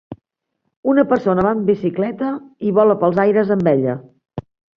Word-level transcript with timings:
Una 0.93 1.03
persona 1.11 1.43
va 1.47 1.51
en 1.57 1.61
bicicleta 1.67 2.31
i 2.71 2.75
vola 2.79 2.97
pels 3.05 3.21
aires 3.27 3.53
amb 3.59 3.71
ella. 3.75 3.97